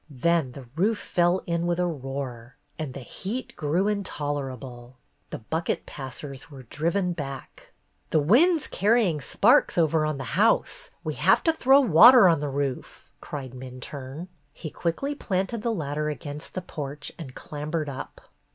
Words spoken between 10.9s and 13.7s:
We '11 have to throw water on the roof," cried